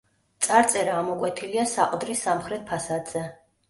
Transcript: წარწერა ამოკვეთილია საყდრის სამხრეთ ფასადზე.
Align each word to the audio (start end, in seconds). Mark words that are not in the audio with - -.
წარწერა 0.45 0.95
ამოკვეთილია 1.03 1.69
საყდრის 1.77 2.29
სამხრეთ 2.29 2.69
ფასადზე. 2.75 3.29